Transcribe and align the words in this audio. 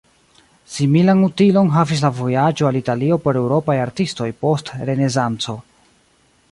Similan 0.75 1.19
utilon 1.27 1.69
havis 1.75 2.01
la 2.05 2.11
vojaĝo 2.21 2.69
al 2.71 2.81
Italio 2.81 3.21
por 3.27 3.41
eŭropaj 3.43 3.77
artistoj 3.85 4.29
post 4.47 4.75
Renesanco. 4.91 5.59